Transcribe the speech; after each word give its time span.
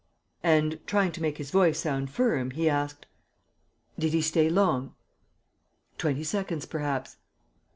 And, 0.41 0.79
trying 0.87 1.11
to 1.11 1.21
make 1.21 1.37
his 1.37 1.51
voice 1.51 1.77
sound 1.77 2.09
firm, 2.09 2.49
he 2.49 2.67
asked: 2.67 3.05
"Did 3.99 4.13
he 4.13 4.21
stay 4.23 4.49
long?" 4.49 4.95
"Twenty 5.99 6.23
seconds, 6.23 6.65
perhaps." 6.65 7.17